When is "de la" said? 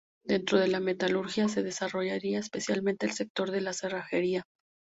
0.57-0.79, 3.51-3.71